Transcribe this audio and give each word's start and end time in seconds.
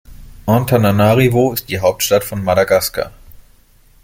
Antananarivo 0.47 1.53
ist 1.53 1.69
die 1.69 1.77
Hauptstadt 1.79 2.23
von 2.23 2.43
Madagaskar. 2.43 3.11